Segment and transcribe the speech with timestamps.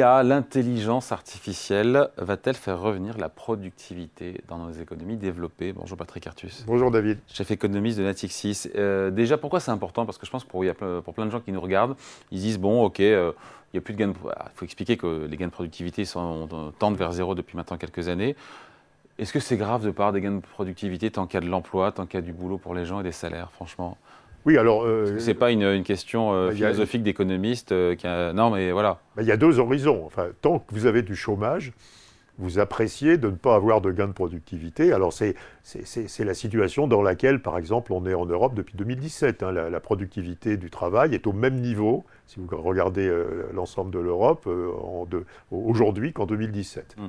[0.00, 5.74] L'IA, l'intelligence artificielle, va-t-elle faire revenir la productivité dans nos économies développées?
[5.74, 6.64] Bonjour Patrick Artus.
[6.66, 7.18] Bonjour David.
[7.28, 8.70] Chef économiste de Natixis.
[8.76, 10.06] Euh, déjà, pourquoi c'est important?
[10.06, 10.64] Parce que je pense que pour,
[11.02, 11.96] pour, plein de gens qui nous regardent,
[12.30, 13.32] ils disent bon, ok, euh,
[13.74, 14.14] il n'y a plus de gains.
[14.24, 16.48] Il faut expliquer que les gains de productivité sont,
[16.78, 18.36] tendent vers zéro depuis maintenant quelques années.
[19.18, 21.50] Est-ce que c'est grave de parler des gains de productivité tant qu'il y a de
[21.50, 23.98] l'emploi, tant qu'il y a du boulot pour les gens et des salaires, franchement?
[24.46, 24.84] Oui, alors.
[24.84, 28.32] Euh, c'est pas une, question euh, bah, philosophique d'économiste euh, a...
[28.32, 29.00] Non, mais voilà.
[29.16, 30.02] Bah, il y a deux horizons.
[30.06, 31.72] Enfin, tant que vous avez du chômage,
[32.38, 34.92] vous appréciez de ne pas avoir de gains de productivité.
[34.92, 35.34] Alors, c'est
[36.20, 39.42] la situation dans laquelle, par exemple, on est en Europe depuis 2017.
[39.42, 39.52] Hein.
[39.52, 43.12] La, productivité du travail est au même niveau, si vous regardez
[43.52, 44.48] l'ensemble de l'Europe,
[45.50, 46.96] aujourd'hui qu'en 2017.
[46.96, 47.08] Mm.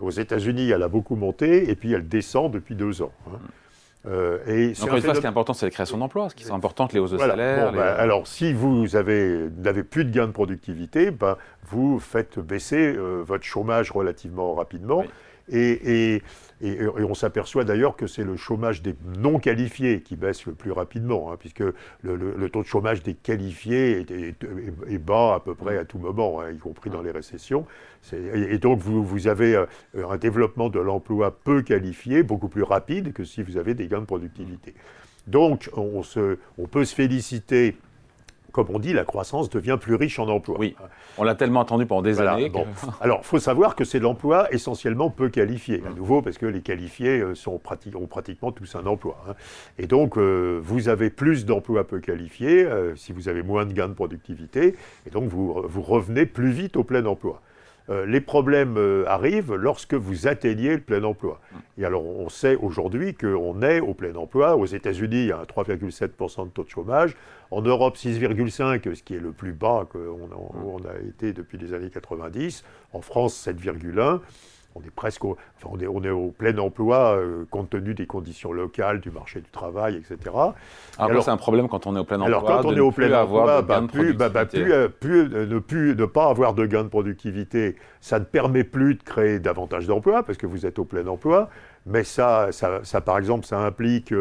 [0.00, 3.12] aux États-Unis, elle a beaucoup monté, et puis elle descend depuis deux ans.
[3.28, 3.38] Hein.
[3.40, 3.63] Mm.
[4.06, 6.28] Euh, et Encore une fois, ce qui est important, c'est la création d'emplois.
[6.30, 7.72] Ce qui est important, les hausses de salaire.
[7.72, 13.22] Bah, alors, si vous n'avez plus de gains de productivité, ben, vous faites baisser euh,
[13.24, 15.04] votre chômage relativement rapidement.
[15.50, 16.22] Et,
[16.62, 21.30] on s'aperçoit d'ailleurs que c'est le chômage des non qualifiés qui baisse le plus rapidement,
[21.30, 21.62] hein, puisque
[22.02, 26.52] le, taux de chômage des qualifiés est, bas à peu près à tout moment, hein,
[26.52, 27.66] y compris dans les récessions.
[28.12, 29.66] Et, donc vous, avez euh,
[30.08, 34.00] un développement de l'emploi peu qualifié, beaucoup plus rapide que si vous avez des gains
[34.00, 34.74] de productivité.
[35.26, 36.02] Donc on,
[36.58, 37.76] on peut se féliciter
[38.54, 40.56] comme on dit, la croissance devient plus riche en emplois.
[40.60, 40.76] Oui,
[41.18, 42.52] on l'a tellement entendu pendant des années.
[43.00, 46.60] Alors, il faut savoir que c'est l'emploi essentiellement peu qualifié, à nouveau, parce que les
[46.60, 47.60] qualifiés euh, sont
[47.96, 49.22] ont pratiquement tous un emploi.
[49.28, 49.34] Hein.
[49.78, 53.72] Et donc, euh, vous avez plus d'emplois peu qualifiés euh, si vous avez moins de
[53.72, 57.42] gains de productivité, et donc vous, vous revenez plus vite au plein emploi.
[57.90, 61.40] Euh, les problèmes euh, arrivent lorsque vous atteignez le plein emploi.
[61.76, 64.56] Et alors, on sait aujourd'hui qu'on est au plein emploi.
[64.56, 67.14] Aux États-Unis, il y a un 3,7% de taux de chômage.
[67.50, 70.64] En Europe, 6,5%, ce qui est le plus bas qu'on mm.
[70.64, 72.64] on a été depuis les années 90.
[72.94, 74.20] En France, 7,1%
[74.74, 78.06] on est presque au, on est, on est au plein emploi euh, compte tenu des
[78.06, 80.34] conditions locales, du marché du travail, etc.
[80.98, 82.38] alors, c'est un problème quand on est au plein emploi.
[82.38, 85.46] Alors quand on est au plein emploi, bah, plus, bah, bah, plus, euh, plus, euh,
[85.46, 89.38] ne plus ne pas avoir de gains de productivité, ça ne permet plus de créer
[89.38, 91.48] davantage d'emplois parce que vous êtes au plein emploi.
[91.86, 94.12] Mais ça, ça, ça par exemple, ça implique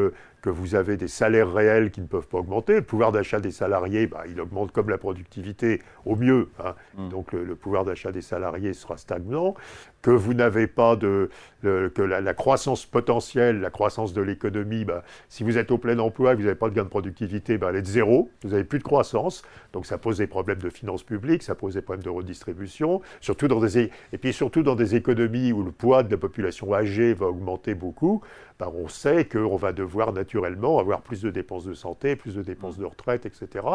[0.44, 2.76] que vous avez des salaires réels qui ne peuvent pas augmenter.
[2.76, 6.50] Le pouvoir d'achat des salariés, bah, il augmente comme la productivité au mieux.
[6.60, 6.76] Hein.
[6.98, 7.10] Mm.
[7.10, 9.56] Donc le, pouvoir d'achat des salariés sera stagnant.
[10.04, 11.32] Que vous n'avez pas de.
[11.62, 16.34] que la, croissance potentielle, la croissance de l'économie, bah, si vous êtes au plein emploi
[16.34, 18.30] et que vous n'avez pas de gain de productivité, bah, elle est de zéro.
[18.44, 19.44] Vous n'avez plus de croissance.
[19.72, 23.02] Donc ça pose des problèmes de finances publiques, ça pose des problèmes de redistribution.
[23.22, 26.74] Surtout dans des, et puis surtout dans des économies où le poids de la population
[26.74, 28.22] âgée va augmenter beaucoup.
[28.60, 32.36] Bah, on sait qu'on va devoir naturellement naturellement avoir plus de dépenses de santé, plus
[32.36, 33.66] de dépenses de retraite, etc.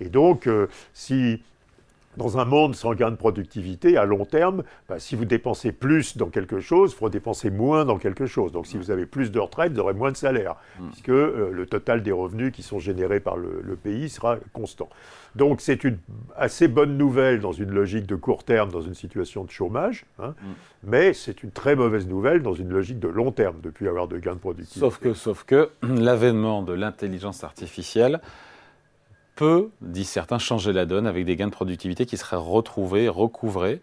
[0.00, 1.42] Et donc, euh, si
[2.16, 6.16] dans un monde sans gain de productivité, à long terme, bah, si vous dépensez plus
[6.16, 8.52] dans quelque chose, il faut dépenser moins dans quelque chose.
[8.52, 10.88] Donc si vous avez plus de retraite, vous aurez moins de salaire, mm.
[10.88, 14.88] puisque euh, le total des revenus qui sont générés par le, pays sera constant.
[15.34, 15.98] Donc c'est une
[16.36, 20.34] assez bonne nouvelle dans une logique de court terme, dans une situation de chômage, hein,
[20.40, 20.52] mm.
[20.84, 24.18] mais c'est une très mauvaise nouvelle dans une logique de long terme, depuis avoir de
[24.18, 24.80] gains de productivité.
[24.80, 28.20] Sauf que, sauf que l'avènement de l'intelligence artificielle
[29.34, 33.80] peut, disent certains, changer la donne avec des gains de productivité qui seraient retrouvés, recouvrés.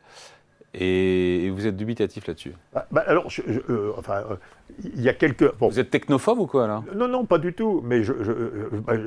[0.74, 2.54] Et, vous êtes dubitatif là-dessus?
[2.74, 3.28] Bah, bah, Alors,
[3.70, 4.36] euh, enfin, euh,
[4.84, 5.52] il y a quelques.
[5.60, 6.84] Vous êtes technophobe ou quoi là?
[6.96, 7.82] Non, non, pas du tout.
[7.84, 8.14] Mais je,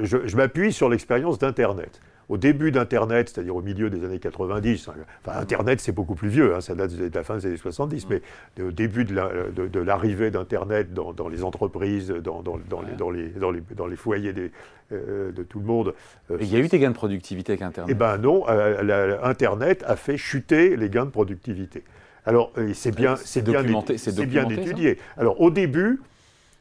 [0.03, 4.95] je m'appuie sur l'expérience d'Internet au début d'Internet, c'est-à-dire au milieu des années 90, hein,
[5.25, 8.09] enfin Internet c'est beaucoup plus vieux, hein, ça date de la fin des années 70,
[8.09, 8.23] mais
[8.63, 12.43] au début de l'arrivée d'Internet dans, les entreprises, dans,
[13.11, 14.35] les, foyers
[14.93, 15.95] euh, de tout le monde.
[16.31, 19.19] Euh, il y a eu des gains de productivité avec Internet Eh bien non, euh,
[19.23, 21.85] Internet a fait chuter les gains de productivité.
[22.27, 24.99] Alors c'est bien, c'est bien, bien étudié.
[25.17, 26.01] Alors au début,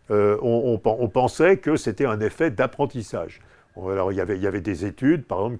[0.09, 0.79] on,
[1.11, 3.39] pensait que c'était un effet d'apprentissage.
[3.75, 5.57] Alors, il y, avait, des études, par exemple,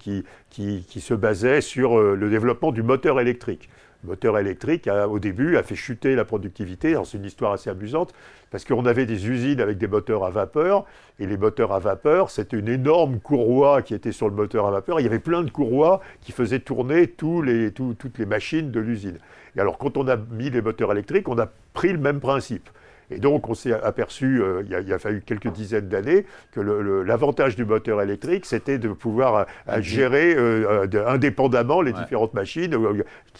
[0.50, 3.68] qui, se basaient sur euh, le développement du moteur électrique.
[4.04, 6.94] Le moteur électrique, au début, a fait chuter la productivité.
[7.04, 8.12] C'est une histoire assez amusante,
[8.50, 10.84] parce qu'on avait des usines avec des moteurs à vapeur,
[11.18, 14.70] et les moteurs à vapeur, c'était une énorme courroie qui était sur le moteur à
[14.70, 15.00] vapeur.
[15.00, 19.18] Il y avait plein de courroies qui faisaient tourner toutes les machines de l'usine.
[19.56, 22.68] Et alors, quand on a mis les moteurs électriques, on a pris le même principe.
[23.10, 27.64] Et donc, on s'est aperçu, euh, il, a, fallu quelques dizaines d'années, que l'avantage du
[27.64, 32.76] moteur électrique, c'était de pouvoir euh, gérer euh, indépendamment les différentes machines.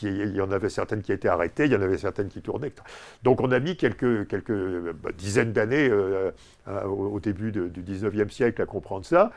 [0.02, 2.72] il y en avait certaines qui étaient arrêtées, il y en avait certaines qui tournaient.
[3.22, 5.90] Donc, on a mis quelques, quelques bah, dizaines d'années
[6.86, 9.30] au, début du 19e siècle à comprendre ça.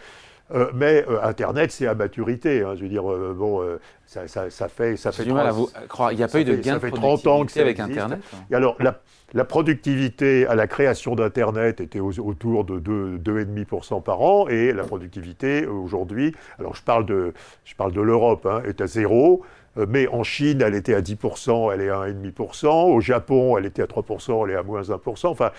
[0.73, 2.61] Mais Internet, c'est à maturité.
[2.61, 2.75] Hein.
[2.75, 3.63] je veux dire, bon,
[4.05, 4.27] ça,
[4.69, 5.25] fait, ça fait.
[5.25, 6.11] mal à vous croire.
[6.11, 8.19] Il n'y a pas eu de gain de 30 ans que avec Internet.
[8.49, 9.01] Et alors, la,
[9.33, 15.65] la productivité à la création d'Internet était autour de 2,5% par an et la productivité
[15.65, 17.33] aujourd'hui, alors je parle de,
[17.65, 19.43] je parle de l'Europe, hein, est à zéro.
[19.77, 22.67] Euh, mais en Chine, elle était à 10%, elle est à 1,5%.
[22.67, 25.27] Au Japon, elle était à 3%, elle est à moins 1%.
[25.27, 25.51] Enfin,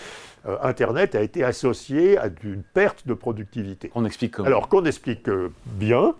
[0.46, 3.90] euh, Internet a été associé à une perte de productivité.
[3.94, 6.14] On explique comment Alors qu'on explique euh, bien,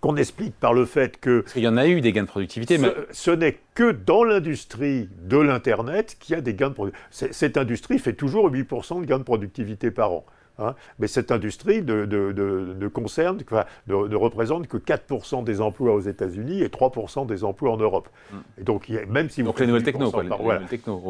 [0.00, 1.40] qu'on explique par le fait que...
[1.40, 2.92] Parce qu'il y en a eu des gains de productivité, mais...
[3.10, 7.32] Ce, n'est que dans l'industrie de l'Internet qu'il y a des gains de productivité.
[7.32, 10.24] Cette industrie fait toujours 8% de gains de productivité par an.
[10.60, 10.74] Hein.
[10.98, 13.38] mais cette industrie ne, concerne,
[13.86, 18.08] ne, représente que 4% des emplois aux États-Unis et 3% des emplois en Europe.
[18.32, 18.36] Hmm.
[18.58, 20.10] Et donc, même si donc les nouvelles techno,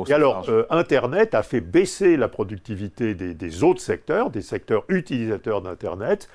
[0.06, 4.84] et alors, euh, Internet a fait baisser la productivité des, des autres secteurs, des secteurs
[4.88, 6.28] utilisateurs d'Internet,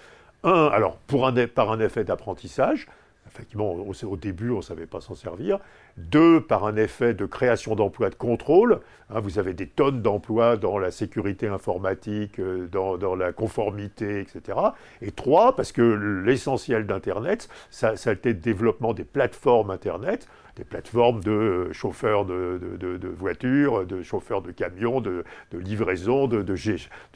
[0.43, 2.87] un, alors, pour un, par un effet d'apprentissage,
[3.27, 5.59] effectivement, au, début, on ne savait pas s'en servir.
[5.97, 8.79] Deux, par un effet de création d'emplois de contrôle.
[9.09, 14.19] Hein, vous avez des tonnes d'emplois dans la sécurité informatique, euh, dans, dans, la conformité,
[14.19, 14.57] etc.
[15.01, 15.81] Et trois, parce que
[16.25, 22.25] l'essentiel d'Internet, ça, ça a été le développement des plateformes Internet des plateformes de chauffeurs
[22.25, 22.59] de,
[23.17, 25.23] voitures, de chauffeurs de camions, de,
[25.53, 26.55] livraison, de,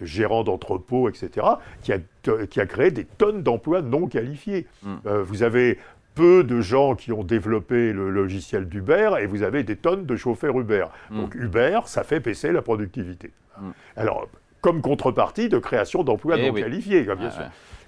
[0.01, 1.47] gérants d'entrepôts, etc.,
[1.81, 4.67] qui a, créé des tonnes d'emplois non qualifiés.
[4.83, 4.95] Hmm.
[5.05, 5.77] Euh, vous avez
[6.19, 10.17] peu de gens qui ont développé le logiciel d'Uber et vous avez des tonnes de
[10.17, 10.85] chauffeurs Uber.
[11.09, 11.21] Hmm.
[11.21, 13.31] Donc Uber, ça fait baisser la productivité.
[13.57, 13.69] Hmm.
[13.95, 14.27] Alors,
[14.59, 17.45] comme contrepartie de création d'emplois eh non qualifiés, bien sûr.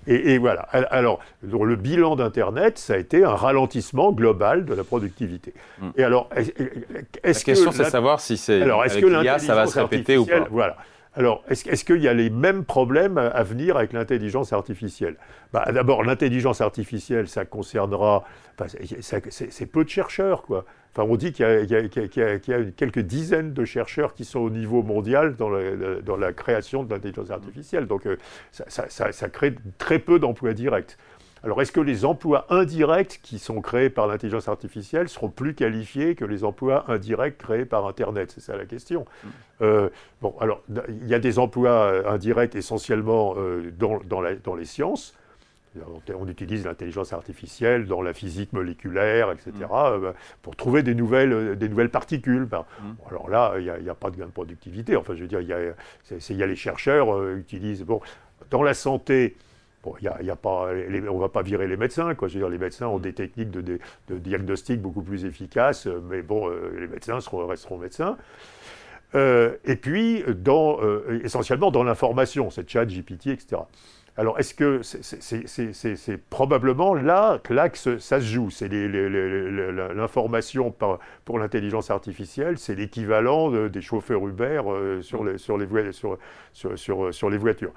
[0.07, 0.61] Et, voilà.
[0.61, 5.53] Alors, le bilan d'Internet, ça a été un ralentissement global de la productivité.
[5.79, 5.89] Hmm.
[5.97, 6.51] Et alors, est-ce
[7.23, 10.25] la question, c'est de savoir si c'est alors, est-ce que ça va se répéter ou
[10.25, 10.77] pas Voilà.
[11.13, 15.17] Alors, est-ce qu'il y a les mêmes problèmes à venir avec l'intelligence artificielle?
[15.51, 18.23] Bah, D'abord, l'intelligence artificielle, ça concernera.
[18.69, 20.63] c'est peu de chercheurs, quoi.
[20.93, 22.39] Enfin, on dit qu'il y, a
[22.71, 27.87] quelques dizaines de chercheurs qui sont au niveau mondial dans, la création de l'intelligence artificielle.
[27.87, 28.17] Donc, euh,
[28.51, 30.97] ça, crée très peu d'emplois directs.
[31.43, 36.15] Alors, est-ce que les emplois indirects qui sont créés par l'intelligence artificielle seront plus qualifiés
[36.15, 38.31] que les emplois indirects créés par Internet?
[38.33, 39.05] C'est ça la question.
[39.23, 39.27] Mm.
[39.61, 39.89] Euh,
[40.21, 43.35] bon, alors, il y a des emplois euh, indirects essentiellement
[43.77, 45.15] dans, dans, dans les sciences.
[46.13, 49.73] On utilise l'intelligence artificielle dans la physique moléculaire, etc., mm.
[49.73, 50.11] euh,
[50.41, 52.43] pour trouver des nouvelles, euh, des nouvelles particules.
[52.43, 52.93] Ben, mm.
[53.09, 54.97] Alors là, il n'y a, pas de gain de productivité.
[54.97, 55.53] Enfin, je veux dire, il y
[56.43, 57.83] a, les chercheurs euh, utilisent.
[57.83, 58.01] Bon,
[58.49, 59.35] dans la santé,
[59.83, 62.13] Bon, y a, pas, on ne va pas virer les médecins.
[62.13, 62.27] Quoi.
[62.27, 63.79] Je veux dire, les médecins ont des techniques de,
[64.09, 68.17] diagnostic beaucoup plus efficaces, mais bon, les médecins resteront médecins.
[69.15, 70.23] et puis,
[71.23, 73.61] essentiellement dans l'information, c'est chat, GPT, etc.
[74.17, 78.67] Alors, est-ce que c'est probablement là que l'axe, ça se joue C'est
[79.95, 80.75] l'information
[81.23, 85.37] pour l'intelligence artificielle, c'est l'équivalent des chauffeurs Uber euh, sur, les,
[87.37, 87.71] voitures.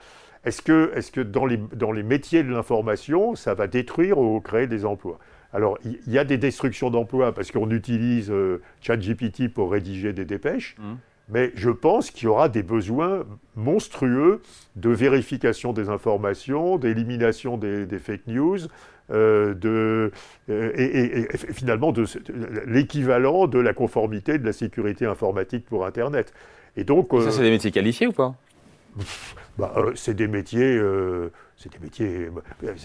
[0.45, 5.21] Est-ce que, dans les métiers de l'information, ça va détruire ou créer des emplois?
[5.53, 10.25] Alors, il y, a des destructions d'emplois parce qu'on utilise euh, ChatGPT pour rédiger des
[10.25, 10.75] dépêches.
[10.81, 10.95] Mmh
[11.29, 13.25] mais je pense qu'il y aura des besoins
[13.57, 14.43] monstrueux
[14.77, 18.59] de vérification des informations, d'élimination des, fake news,
[19.11, 20.13] euh, de,
[20.51, 22.05] euh, et, finalement de,
[22.67, 26.33] l'équivalent de la conformité de la sécurité informatique pour Internet.
[26.77, 28.35] Et donc, ça, c'est des métiers qualifiés ou pas?
[29.59, 30.79] Bah, euh, C'est des métiers
[31.57, 32.31] c'est des métiers.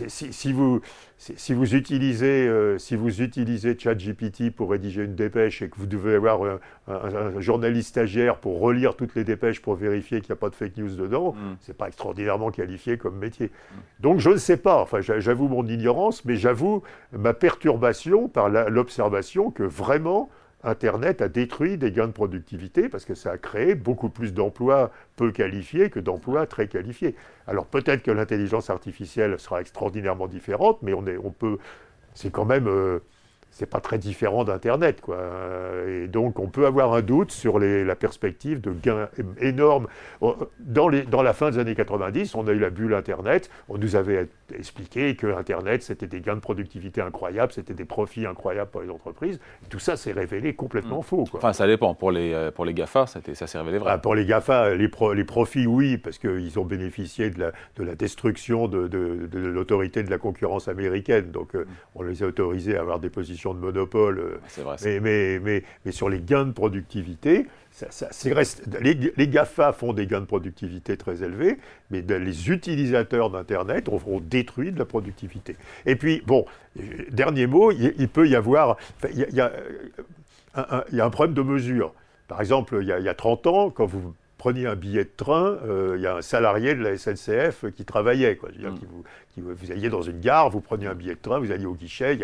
[0.08, 0.82] Si, vous,
[1.18, 5.88] si, vous utilisez, euh, si vous utilisez ChatGPT pour rédiger une dépêche et que vous
[5.88, 10.40] devez avoir un, journaliste stagiaire pour relire toutes les dépêches pour vérifier qu'il n'y a
[10.40, 11.58] pas de fake news dedans, ce mm.
[11.62, 13.48] c'est pas extraordinairement qualifié comme métier.
[13.48, 13.76] Mm.
[14.02, 14.82] Donc je ne sais pas.
[14.82, 20.30] Enfin, j'avoue mon ignorance, mais j'avoue ma perturbation par l'observation que vraiment
[20.64, 24.92] Internet a détruit des gains de productivité parce que ça a créé beaucoup plus d'emplois
[25.16, 27.16] peu qualifiés que d'emplois très qualifiés.
[27.48, 31.60] Alors peut-être que l'intelligence artificielle sera extraordinairement différente, mais on, peut,
[32.14, 33.00] c'est quand même euh,
[33.52, 35.02] c'est pas très différent d'Internet.
[35.02, 35.18] Quoi.
[35.88, 39.88] Et donc, on peut avoir un doute sur la perspective de gains énormes.
[40.60, 43.50] Dans, les, dans, la fin des années 90, on a eu la bulle Internet.
[43.68, 48.26] On nous avait expliqué que Internet, c'était des gains de productivité incroyables, c'était des profits
[48.26, 49.40] incroyables pour les entreprises.
[49.70, 51.04] tout ça s'est révélé complètement mm.
[51.04, 51.24] faux.
[51.30, 51.40] Quoi.
[51.40, 51.94] Enfin, ça dépend.
[51.94, 53.92] Pour les, euh, pour les GAFA, ça s'est révélé vrai.
[53.92, 57.84] Ah, pour les GAFA, les, les profits, oui, parce qu'ils ont bénéficié de la, de
[57.84, 61.32] la destruction de, de, l'autorité de la concurrence américaine.
[61.32, 61.68] Donc, euh, mm.
[61.96, 64.40] on les a autorisés à avoir des positions position de monopole.
[64.84, 67.48] mais, mais, mais, mais, sur les gains de productivité,
[68.82, 71.58] les, GAFA font des gains de productivité très élevés,
[71.92, 75.56] mais les utilisateurs d'Internet ont, détruit de la productivité.
[75.86, 76.46] Et puis, bon,
[77.12, 78.78] dernier mot, il, peut y avoir.
[79.14, 79.52] Il y, a,
[80.56, 81.94] un, problème de mesure.
[82.28, 85.96] Par exemple, il y, a, 30 ans, quand vous preniez un billet de train, euh,
[85.98, 88.38] il y a un salarié de la SNCF qui travaillait.
[88.38, 88.50] Quoi.
[88.50, 88.76] Mm.
[89.38, 92.18] vous, alliez dans une gare, vous preniez un billet de train, vous alliez au guichet.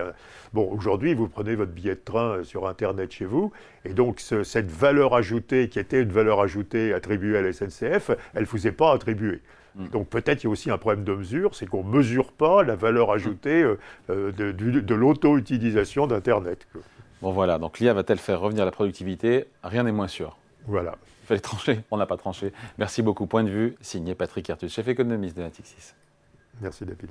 [0.54, 3.52] Bon, aujourd'hui, vous prenez votre billet de train euh, sur Internet chez vous,
[3.84, 8.44] et donc cette valeur ajoutée, qui était une valeur ajoutée attribuée à la SNCF, elle
[8.44, 9.42] ne vous est pas attribuée.
[9.76, 9.88] Mm.
[9.90, 12.64] Donc peut-être il y a aussi un problème de mesure, c'est qu'on ne mesure pas
[12.64, 13.62] la valeur ajoutée
[14.10, 16.66] euh, de, de l'auto-utilisation d'Internet.
[17.22, 19.48] Bon voilà, donc l'IA va-t-elle faire revenir la productivité?
[19.64, 20.38] Rien n'est moins sûr.
[20.66, 20.96] Voilà.
[21.26, 22.54] Il fallait trancher, on n'a pas tranché.
[22.78, 23.26] Merci beaucoup.
[23.26, 25.96] Point de vue, signé Patrick Artus, chef économiste de Natixis.
[26.62, 27.10] Merci David.